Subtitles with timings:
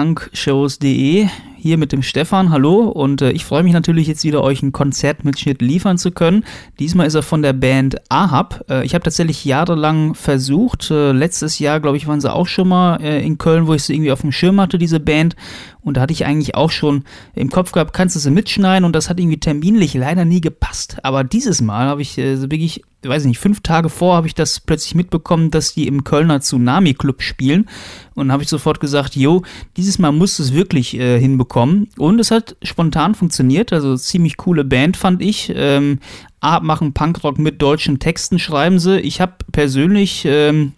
[0.00, 1.28] punkshows.de
[1.58, 2.48] hier mit dem Stefan.
[2.48, 6.44] Hallo und äh, ich freue mich natürlich jetzt wieder euch einen Konzertmitschnitt liefern zu können.
[6.78, 8.64] Diesmal ist er von der Band Ahab.
[8.70, 10.90] Äh, ich habe tatsächlich jahrelang versucht.
[10.90, 13.82] Äh, letztes Jahr, glaube ich, waren sie auch schon mal äh, in Köln, wo ich
[13.82, 15.36] sie irgendwie auf dem Schirm hatte, diese Band.
[15.82, 17.04] Und da hatte ich eigentlich auch schon
[17.34, 20.96] im Kopf gehabt, kannst du sie mitschneiden und das hat irgendwie terminlich leider nie gepasst.
[21.02, 24.34] Aber dieses Mal habe ich äh, wirklich, weiß ich nicht, fünf Tage vor habe ich
[24.34, 27.68] das plötzlich mitbekommen, dass die im Kölner Tsunami Club spielen.
[28.14, 29.42] Und habe ich sofort gesagt, jo,
[29.76, 31.88] dieses Mal musst du es wirklich äh, hinbekommen.
[31.96, 35.52] Und es hat spontan funktioniert, also ziemlich coole Band fand ich.
[35.54, 36.00] Ähm,
[36.40, 39.00] machen Punkrock mit deutschen Texten, schreiben sie.
[39.00, 40.72] Ich habe persönlich ähm,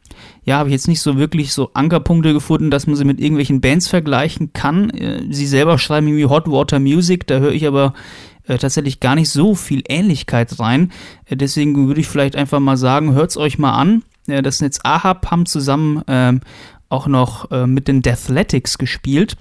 [0.44, 3.60] ja, habe ich jetzt nicht so wirklich so Ankerpunkte gefunden, dass man sie mit irgendwelchen
[3.60, 4.91] Bands vergleichen kann.
[4.91, 7.94] Äh, sie selber schreiben irgendwie Hot Water Music, da höre ich aber
[8.46, 10.92] äh, tatsächlich gar nicht so viel Ähnlichkeit rein.
[11.27, 14.02] Äh, deswegen würde ich vielleicht einfach mal sagen, hört's euch mal an.
[14.27, 16.41] Äh, das Netz Ahab haben zusammen ähm,
[16.88, 19.36] auch noch äh, mit den Deathletics gespielt.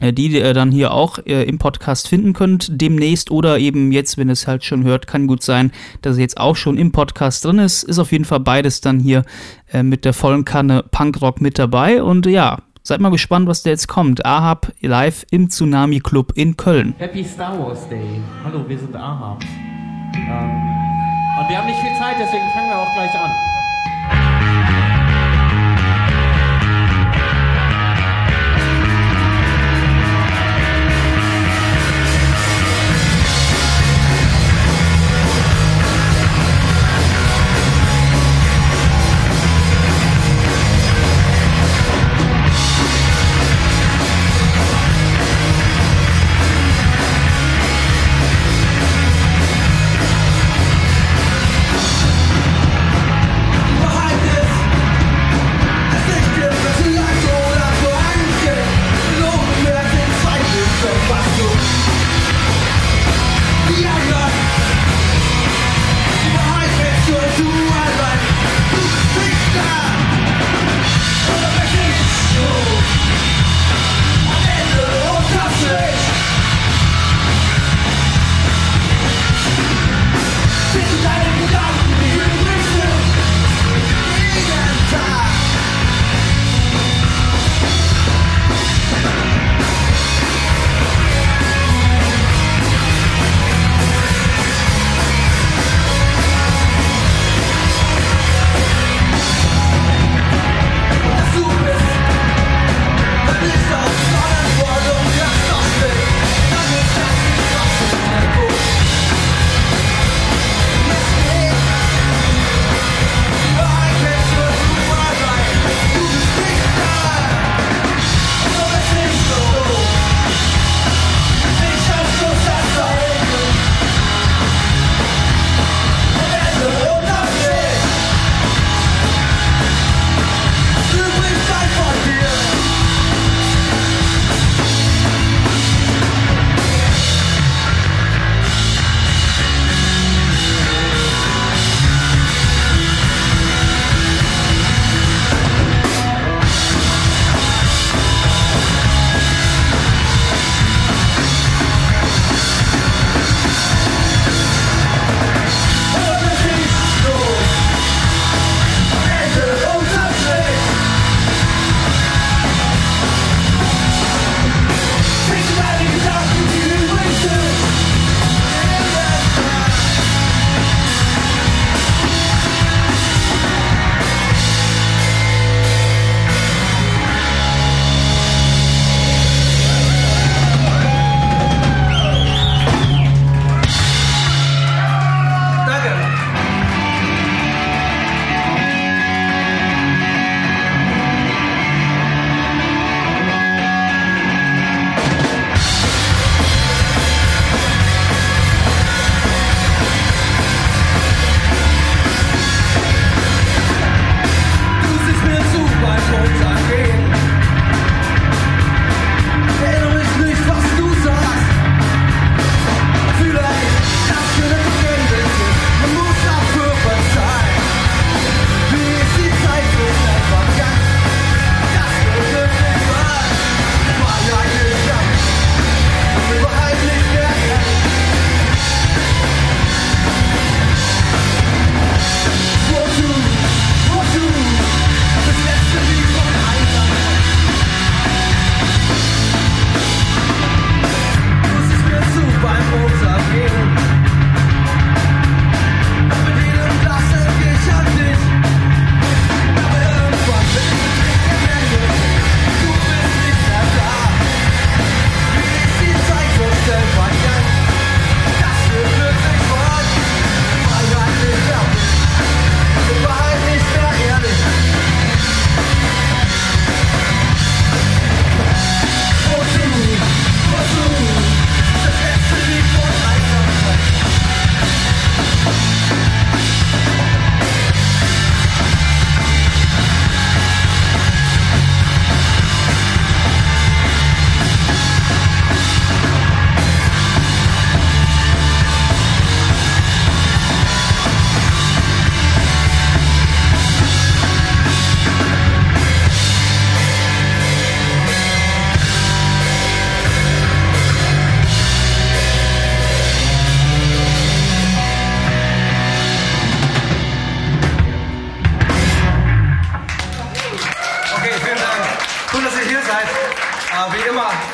[0.00, 4.18] Äh, die ihr dann hier auch äh, im Podcast finden könnt demnächst oder eben jetzt,
[4.18, 7.44] wenn es halt schon hört, kann gut sein, dass es jetzt auch schon im Podcast
[7.44, 7.82] drin ist.
[7.82, 9.24] Ist auf jeden Fall beides dann hier
[9.72, 13.70] äh, mit der vollen Kanne Punkrock mit dabei und ja, seid mal gespannt, was da
[13.70, 14.24] jetzt kommt.
[14.24, 16.94] Ahab live im Tsunami Club in Köln.
[16.98, 18.20] Happy Star Wars Day.
[18.44, 19.42] Hallo, wir sind Ahab.
[20.14, 20.22] Ähm,
[21.38, 23.55] und wir haben nicht viel Zeit, deswegen fangen wir auch gleich an.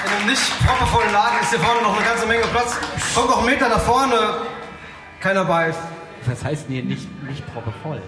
[0.07, 2.77] In einem nicht proppervollen Laden ist hier vorne noch eine ganze Menge Platz.
[3.15, 4.15] Kommt noch einen Meter nach vorne.
[5.21, 5.79] Keiner beißt.
[6.27, 8.01] Was heißt denn hier nicht, nicht proppevoll?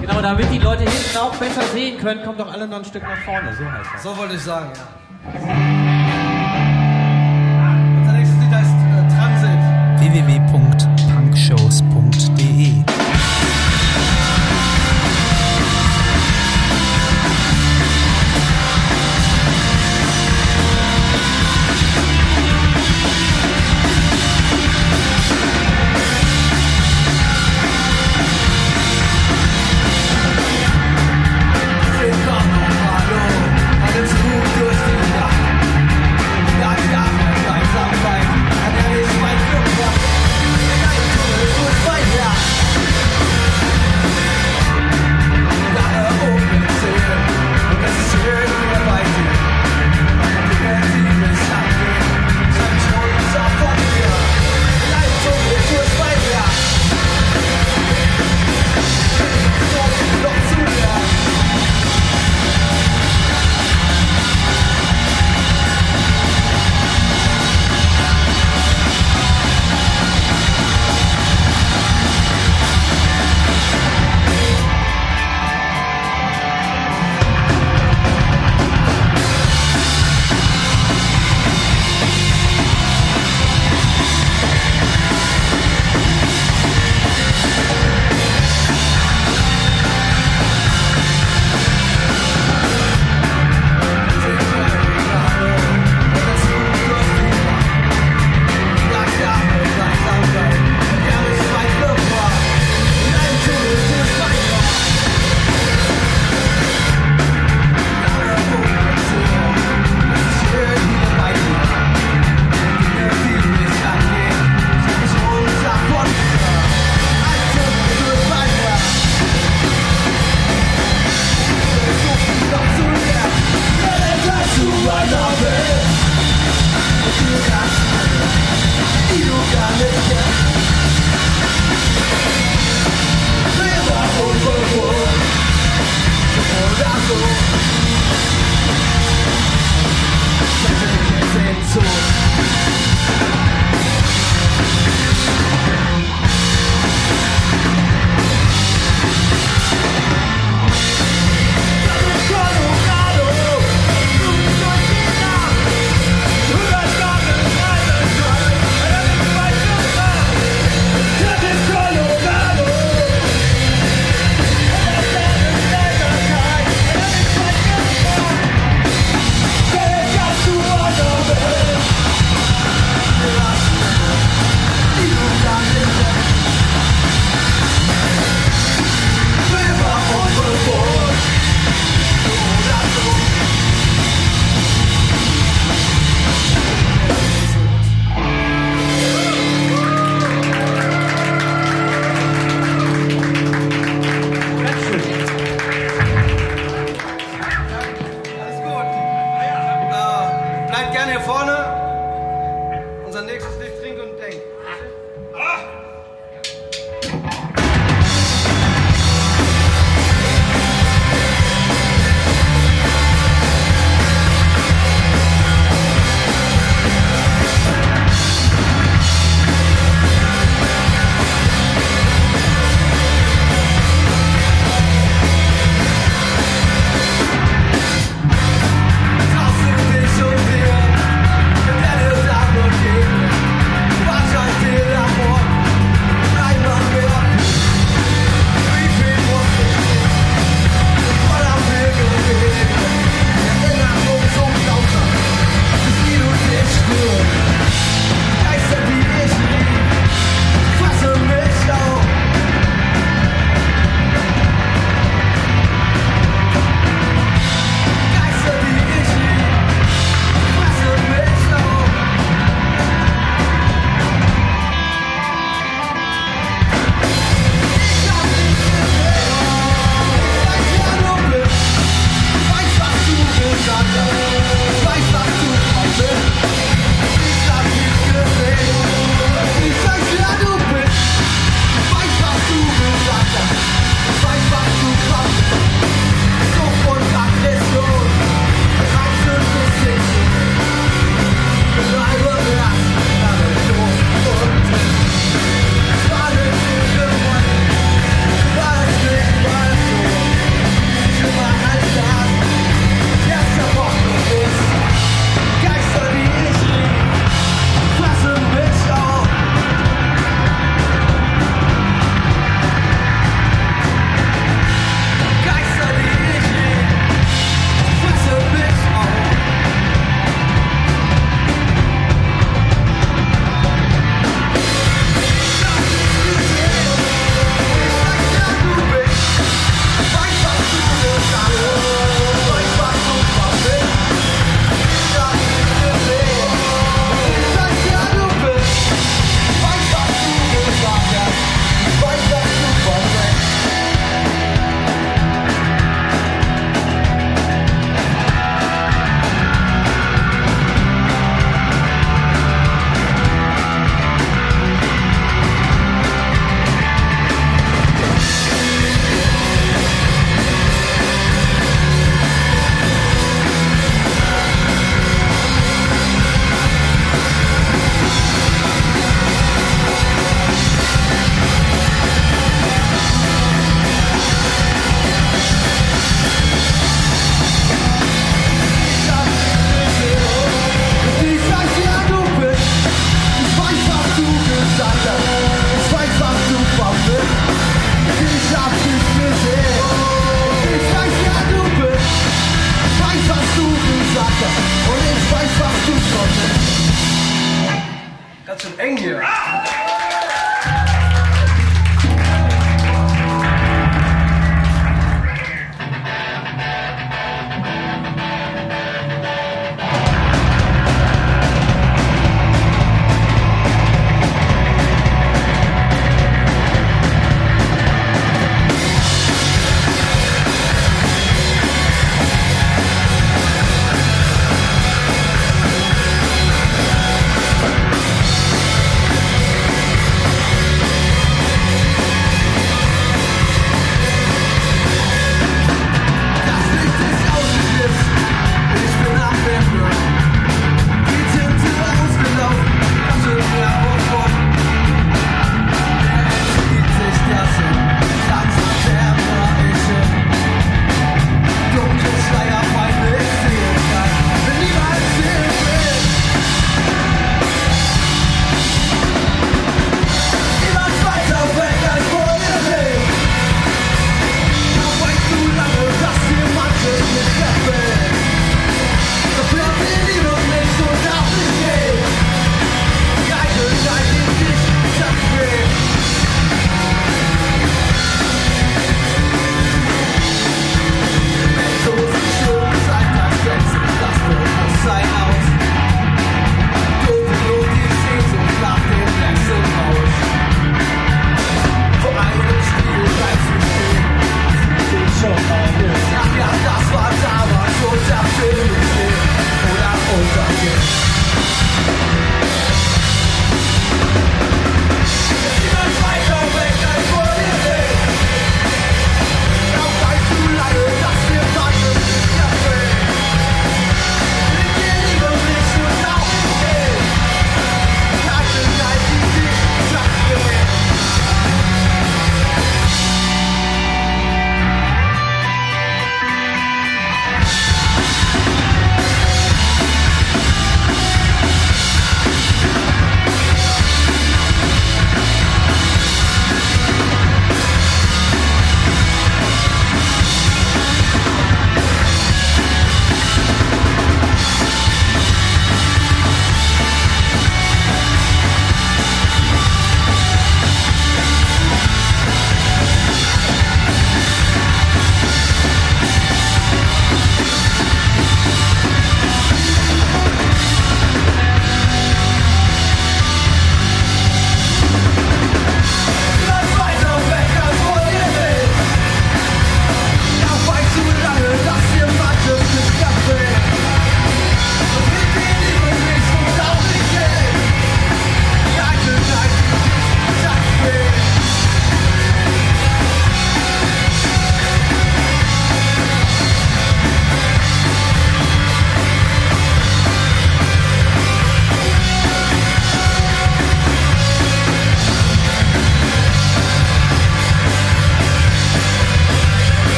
[0.00, 3.02] Genau, damit die Leute hinten auch besser sehen können, kommt doch alle noch ein Stück
[3.02, 3.54] nach vorne.
[3.54, 4.02] So heißt das.
[4.02, 4.86] So wollte ich sagen, ja.
[7.98, 8.16] Unser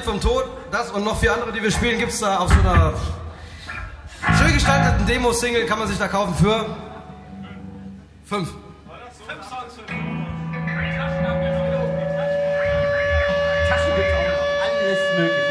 [0.00, 2.50] Lied vom Tod, das und noch vier andere, die wir spielen, gibt es da auf
[2.50, 2.94] so einer
[4.38, 6.64] schön gestalteten Demo-Single, kann man sich da kaufen für
[8.24, 8.48] fünf.
[8.48, 11.90] Fünf Songs für Taschen haben wir noch.
[13.68, 14.40] Taschen gibt auch noch.
[14.64, 15.49] Alles mögliche.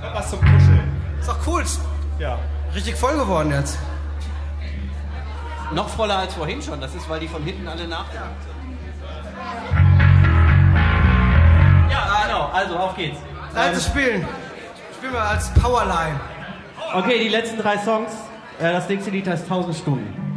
[0.00, 1.02] Hab was zum Kuscheln.
[1.20, 1.64] Ist doch cool.
[2.18, 2.38] Ja.
[2.74, 3.78] Richtig voll geworden jetzt.
[5.72, 6.80] Noch voller als vorhin schon.
[6.80, 8.78] Das ist, weil die von hinten alle nachgedrückt sind.
[11.90, 12.48] Ja, genau.
[12.52, 13.18] Also, auf geht's.
[13.52, 14.26] Zeit zu spielen.
[14.96, 16.20] Spielen wir als Powerline.
[16.94, 18.12] Okay, die letzten drei Songs.
[18.58, 20.27] Äh, das nächste Lied heißt 1000 Stunden.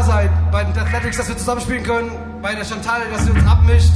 [0.00, 2.10] Da seid, bei den Athletics, dass wir zusammenspielen können,
[2.40, 3.92] bei der Chantal, dass sie uns abmischt.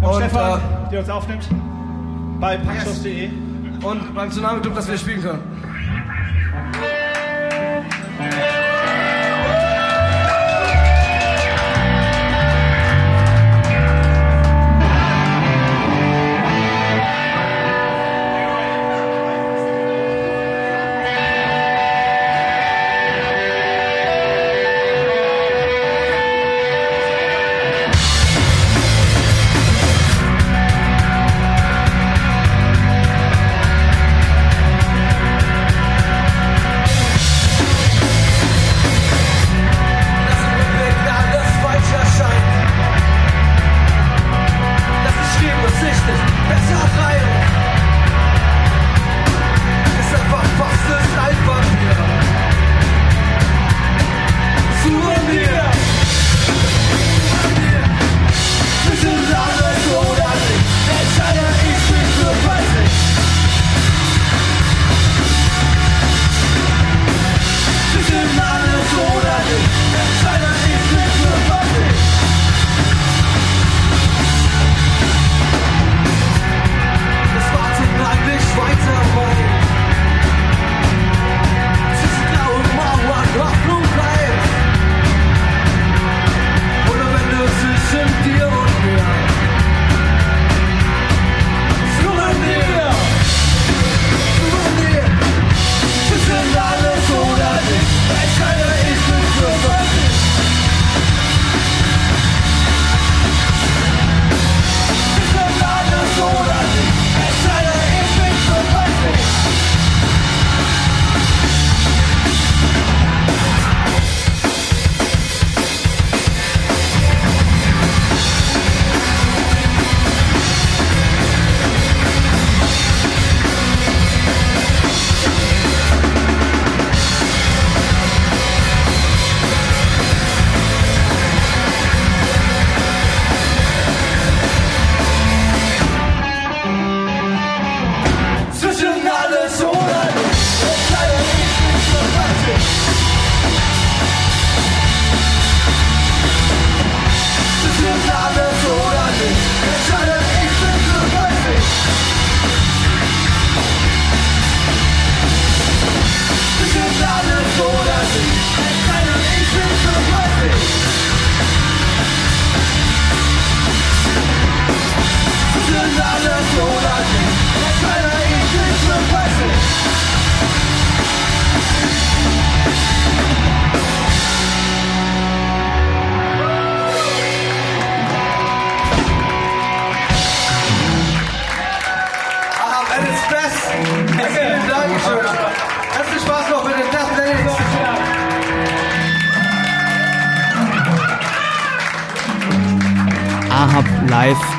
[0.00, 1.48] Und, Und, Stefan, äh, der uns aufnimmt.
[2.40, 3.30] Bei punkshows.de.
[3.82, 5.42] und beim Tsunami Club, dass wir spielen können.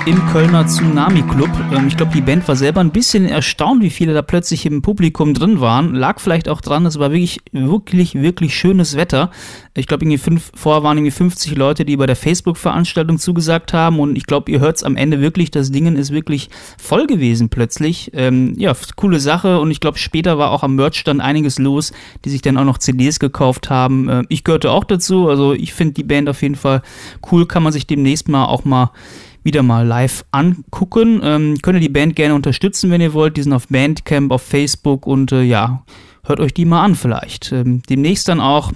[0.06, 1.50] Im Kölner Tsunami Club.
[1.72, 4.82] Ähm, ich glaube, die Band war selber ein bisschen erstaunt, wie viele da plötzlich im
[4.82, 5.94] Publikum drin waren.
[5.94, 9.32] Lag vielleicht auch dran, es war wirklich, wirklich, wirklich schönes Wetter.
[9.76, 14.00] Ich glaube, irgendwie fünf, vorher waren irgendwie 50 Leute, die bei der Facebook-Veranstaltung zugesagt haben
[14.00, 17.50] und ich glaube, ihr hört es am Ende wirklich, das Ding ist wirklich voll gewesen
[17.50, 18.12] plötzlich.
[18.14, 21.94] Ähm, ja, coole Sache und ich glaube, später war auch am Merchstand einiges los,
[22.26, 24.10] die sich dann auch noch CDs gekauft haben.
[24.10, 26.82] Äh, ich gehörte auch dazu, also ich finde die Band auf jeden Fall
[27.32, 28.92] cool, kann man sich demnächst mal auch mal
[29.50, 31.22] wieder mal live angucken.
[31.24, 33.36] Ähm, könnt ihr die Band gerne unterstützen, wenn ihr wollt.
[33.36, 35.84] Die sind auf Bandcamp, auf Facebook und äh, ja,
[36.24, 37.52] hört euch die mal an vielleicht.
[37.52, 38.72] Ähm, demnächst dann auch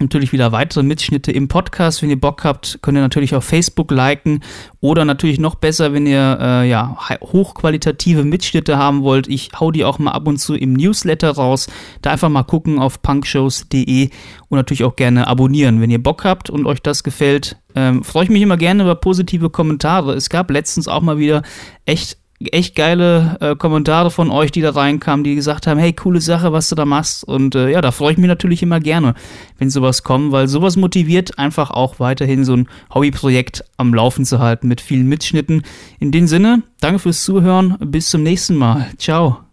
[0.00, 2.02] natürlich wieder weitere Mitschnitte im Podcast.
[2.02, 4.40] Wenn ihr Bock habt, könnt ihr natürlich auf Facebook liken
[4.80, 9.28] oder natürlich noch besser, wenn ihr äh, ja, hochqualitative Mitschnitte haben wollt.
[9.28, 11.68] Ich hau die auch mal ab und zu im Newsletter raus.
[12.02, 14.10] Da einfach mal gucken auf punkshows.de
[14.48, 15.80] und natürlich auch gerne abonnieren.
[15.80, 18.94] Wenn ihr Bock habt und euch das gefällt, ähm, freue ich mich immer gerne über
[18.94, 20.14] positive Kommentare.
[20.14, 21.42] Es gab letztens auch mal wieder
[21.84, 26.20] echt echt geile äh, Kommentare von euch, die da reinkamen, die gesagt haben, hey, coole
[26.20, 27.24] Sache, was du da machst.
[27.24, 29.14] Und äh, ja, da freue ich mich natürlich immer gerne,
[29.58, 34.38] wenn sowas kommt, weil sowas motiviert einfach auch weiterhin so ein Hobbyprojekt am Laufen zu
[34.38, 35.62] halten mit vielen Mitschnitten.
[35.98, 38.86] In dem Sinne, danke fürs Zuhören, bis zum nächsten Mal.
[38.98, 39.47] Ciao.